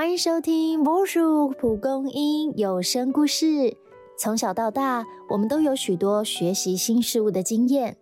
[0.00, 3.76] 欢迎收听波叔蒲公英有声故事。
[4.18, 7.98] 从小到大，我们都有许多学习新事物的经验，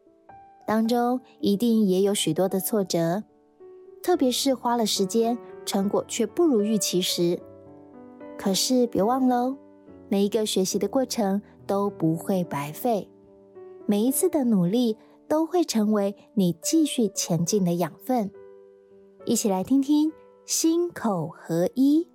[0.64, 3.24] 当中一定也有许多的挫折，
[4.00, 5.36] 特别是花了时间，
[5.66, 7.40] 成果却不如预期时。
[8.38, 9.56] 可是别忘喽，
[10.08, 13.10] 每一个学习的过程都不会白费，
[13.86, 14.96] 每一次的努力
[15.26, 18.30] 都会成为你继续前进的养分。
[19.24, 20.12] 一起来听听。
[20.48, 22.08] 心口合一。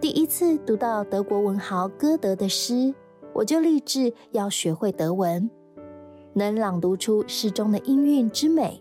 [0.00, 2.94] 第一次读到德国文豪歌德的诗，
[3.32, 5.50] 我就立志要学会德文，
[6.32, 8.80] 能朗读出诗中的音韵之美。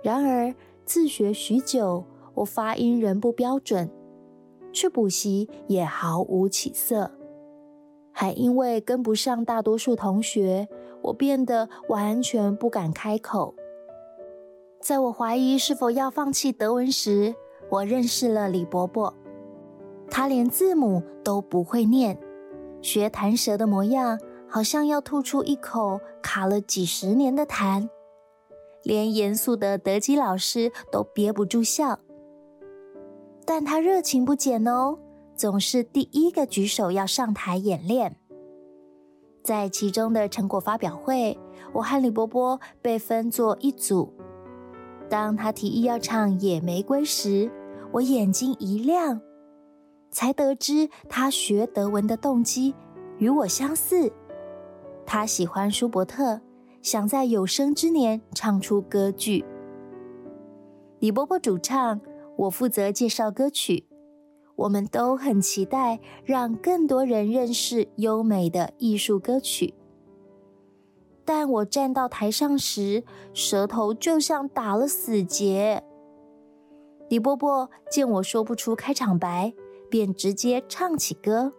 [0.00, 0.54] 然而
[0.84, 3.90] 自学许久，我发音仍不标准，
[4.72, 7.10] 去补习也毫无起色，
[8.12, 10.68] 还因为跟不上大多数同学，
[11.02, 13.56] 我变得完全不敢开口。
[14.82, 17.32] 在我怀疑是否要放弃德文时，
[17.70, 19.14] 我认识了李伯伯。
[20.10, 22.18] 他连字母都不会念，
[22.82, 27.88] 学弹舌的模样，好像要吐出一口卡了几十年的痰。
[28.82, 32.00] 连严肃的德基老师都憋不住笑。
[33.44, 34.98] 但他热情不减哦，
[35.36, 38.16] 总是第一个举手要上台演练。
[39.44, 41.38] 在其中的成果发表会，
[41.72, 44.12] 我和李伯伯被分作一组。
[45.12, 47.50] 当他提议要唱《野玫瑰》时，
[47.92, 49.20] 我眼睛一亮，
[50.10, 52.74] 才得知他学德文的动机
[53.18, 54.10] 与我相似。
[55.04, 56.40] 他喜欢舒伯特，
[56.80, 59.44] 想在有生之年唱出歌剧。
[60.98, 62.00] 李伯伯主唱，
[62.38, 63.86] 我负责介绍歌曲。
[64.56, 69.74] 我们都很期待让更多人认识优美的艺术歌曲。
[71.24, 75.82] 但我站到台上时，舌头就像打了死结。
[77.08, 79.52] 李伯伯见我说不出开场白，
[79.90, 81.52] 便直接唱起歌。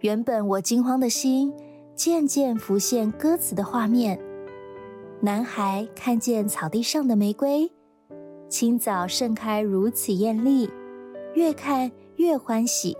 [0.00, 1.52] 原本我惊慌的心，
[1.94, 4.18] 渐渐浮现歌词的画面：
[5.20, 7.70] 男孩看见草地上的玫瑰，
[8.48, 10.68] 清早盛开如此艳丽，
[11.34, 12.96] 越看越欢喜。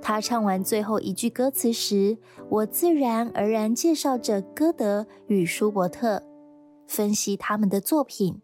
[0.00, 2.16] 他唱完最后一句歌词时，
[2.48, 6.22] 我自然而然介绍着歌德与舒伯特，
[6.86, 8.40] 分析他们的作品，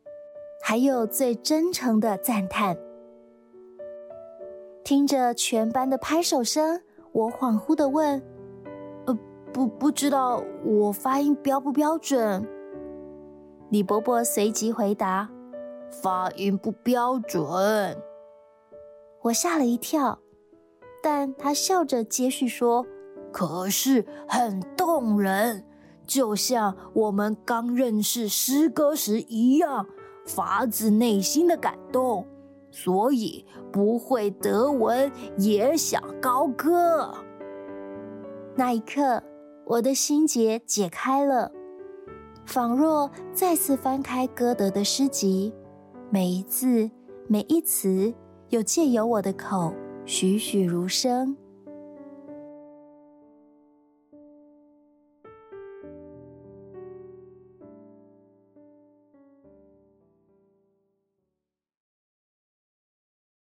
[0.63, 2.77] 还有最真诚的赞叹。
[4.83, 6.83] 听着全班的拍手声，
[7.13, 8.23] 我恍惚地问
[9.07, 9.19] ：“呃，
[9.53, 12.47] 不，不知道我发音标不标准？”
[13.71, 15.31] 李伯伯随即回答
[16.03, 17.97] ：“发音不标准。”
[19.23, 20.19] 我吓了一跳。
[21.07, 22.87] 但他笑着接续说
[23.31, 25.63] ：“可是很动人，
[26.07, 29.87] 就像我们刚认识诗歌时一样，
[30.25, 32.27] 发自内心的感动。
[32.71, 37.15] 所以不会德文也想高歌。”
[38.57, 39.23] 那一刻，
[39.67, 41.53] 我的心结解开了，
[42.47, 45.53] 仿若再次翻开歌德的诗集，
[46.09, 46.91] 每一字、
[47.29, 48.15] 每一词，
[48.49, 49.75] 又借由我的口。
[50.07, 51.37] 栩栩如生。